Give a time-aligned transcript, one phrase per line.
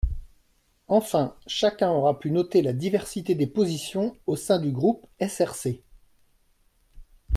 [0.87, 5.83] Enfin, chacun aura pu noter la diversité des positions au sein du groupe SRC.